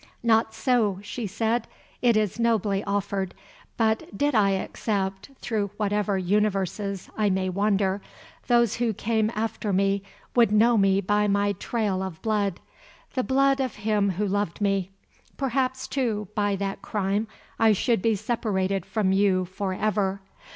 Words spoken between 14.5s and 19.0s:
me. Perhaps, too, by that crime I should be separated